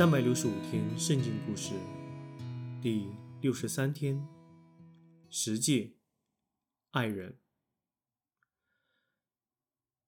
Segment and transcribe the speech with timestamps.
[0.00, 1.74] 三百六十五天圣经故事
[2.80, 3.06] 第
[3.42, 4.26] 六十三天：
[5.28, 5.92] 十诫，
[6.92, 7.36] 爱人。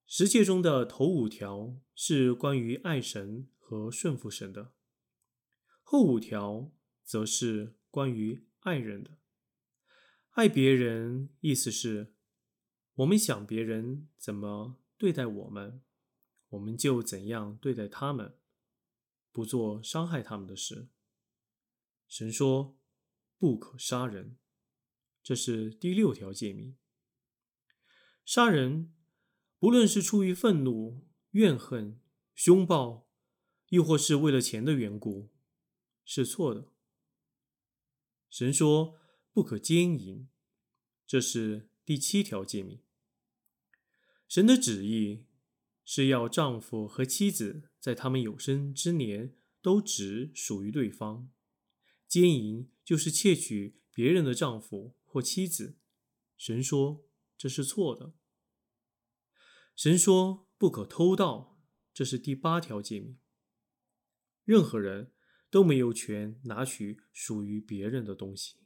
[0.07, 4.73] 十诫中的头五条是关于爱神和顺服神的，
[5.83, 6.71] 后五条
[7.03, 9.19] 则是关于爱人的。
[10.31, 12.15] 爱别人，意思是，
[12.95, 15.83] 我们想别人怎么对待我们，
[16.49, 18.39] 我们就怎样对待他们。
[19.33, 20.87] 不做伤害他们的事。
[22.07, 22.77] 神说
[23.37, 24.37] ：“不可杀人。”
[25.23, 26.77] 这是第六条诫命。
[28.23, 28.93] 杀人，
[29.57, 31.99] 不论是出于愤怒、怨恨、
[32.35, 33.09] 凶暴，
[33.69, 35.31] 亦或是为了钱的缘故，
[36.05, 36.71] 是错的。
[38.29, 38.99] 神说
[39.33, 40.29] ：“不可奸淫。”
[41.07, 42.81] 这是第七条诫命。
[44.27, 45.25] 神的旨意。
[45.85, 51.31] 是要丈夫和妻子在他们有生之年都只属于对方。
[52.07, 55.77] 奸淫就是窃取别人的丈夫或妻子。
[56.37, 57.05] 神说
[57.37, 58.13] 这是错的。
[59.75, 61.59] 神说不可偷盗，
[61.93, 63.19] 这是第八条诫命。
[64.43, 65.13] 任何人
[65.49, 68.57] 都没有权拿取属于别人的东西。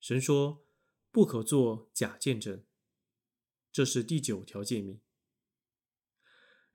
[0.00, 0.66] 神说
[1.10, 2.64] 不可做假见证，
[3.72, 5.00] 这是第九条诫命。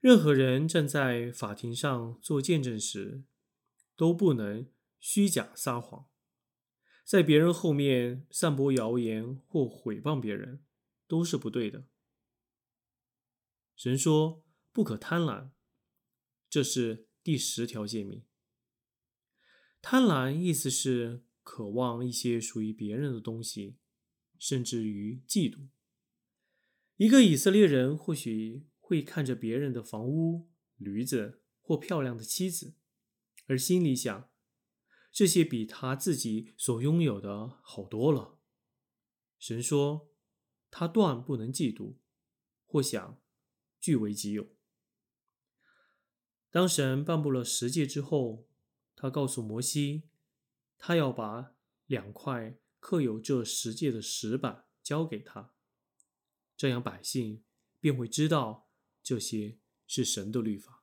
[0.00, 3.24] 任何人站在法庭上做见证时，
[3.94, 4.66] 都不能
[4.98, 6.08] 虚假撒谎，
[7.04, 10.64] 在别人后面散播谣言或毁谤别人，
[11.06, 11.84] 都是不对的。
[13.76, 15.50] 神说不可贪婪，
[16.48, 18.24] 这是第十条诫命。
[19.82, 23.76] 贪婪意思是渴望一些属于别人的东西，
[24.38, 25.68] 甚至于嫉妒。
[26.96, 28.69] 一个以色列人或许。
[28.90, 32.74] 会看着别人的房屋、驴子或漂亮的妻子，
[33.46, 34.28] 而心里想：
[35.12, 38.40] 这些比他自己所拥有的好多了。
[39.38, 40.10] 神说，
[40.72, 41.98] 他断不能嫉妒，
[42.66, 43.22] 或想
[43.78, 44.48] 据为己有。
[46.50, 48.48] 当神颁布了十诫之后，
[48.96, 50.08] 他告诉摩西，
[50.76, 51.54] 他要把
[51.86, 55.54] 两块刻有这十诫的石板交给他，
[56.56, 57.44] 这样百姓
[57.78, 58.66] 便会知道。
[59.10, 60.79] 这些是神的律法。